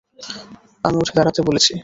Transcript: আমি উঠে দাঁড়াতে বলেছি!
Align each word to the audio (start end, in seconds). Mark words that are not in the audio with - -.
আমি 0.83 0.97
উঠে 0.97 1.13
দাঁড়াতে 1.17 1.39
বলেছি! 1.47 1.71